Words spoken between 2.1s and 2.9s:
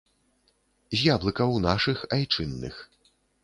айчынных.